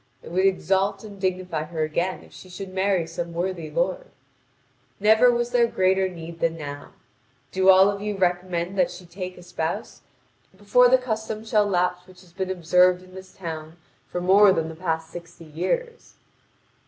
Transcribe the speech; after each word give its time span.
It 0.23 0.31
would 0.31 0.47
exalt 0.47 1.03
and 1.03 1.21
dignify 1.21 1.65
her 1.65 1.83
again 1.83 2.23
if 2.23 2.33
she 2.33 2.49
should 2.49 2.73
marry 2.73 3.05
some 3.05 3.33
worthy 3.33 3.69
lord. 3.69 4.07
Never 4.99 5.29
was 5.29 5.51
there 5.51 5.67
greater 5.67 6.09
need 6.09 6.39
than 6.39 6.57
now; 6.57 6.93
do 7.51 7.69
all 7.69 7.87
of 7.87 8.01
you 8.01 8.17
recommend 8.17 8.79
that 8.79 8.89
she 8.89 9.05
take 9.05 9.37
a 9.37 9.43
spouse, 9.43 10.01
before 10.57 10.87
the 10.89 10.97
custom 10.97 11.45
shall 11.45 11.67
lapse 11.67 12.07
which 12.07 12.21
has 12.21 12.33
been 12.33 12.49
observed 12.49 13.03
in 13.03 13.13
this 13.13 13.33
town 13.33 13.77
for 14.07 14.19
more 14.19 14.51
than 14.51 14.69
the 14.69 14.75
past 14.75 15.11
sixty 15.11 15.45
years." 15.45 16.15